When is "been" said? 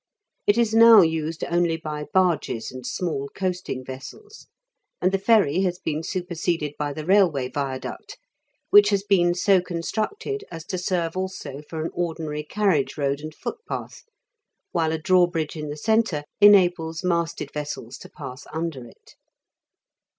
5.77-6.01, 9.03-9.35